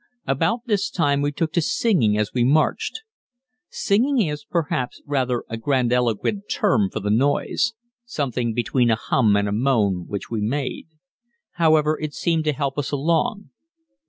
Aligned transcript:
About 0.25 0.61
this 0.65 0.89
time 0.89 1.21
we 1.21 1.31
took 1.31 1.53
to 1.53 1.61
singing 1.61 2.17
as 2.17 2.33
we 2.33 2.43
marched. 2.43 3.03
Singing 3.69 4.19
is, 4.19 4.43
perhaps, 4.43 4.99
rather 5.05 5.43
a 5.47 5.57
grandiloquent 5.57 6.49
term 6.49 6.89
for 6.89 6.99
the 6.99 7.11
noise 7.11 7.75
something 8.03 8.55
between 8.55 8.89
a 8.89 8.95
hum 8.95 9.35
and 9.35 9.47
a 9.47 9.51
moan 9.51 10.07
which 10.07 10.31
we 10.31 10.41
made. 10.41 10.87
However, 11.61 11.99
it 12.01 12.15
seemed 12.15 12.45
to 12.45 12.53
help 12.53 12.79
us 12.79 12.91
along. 12.91 13.51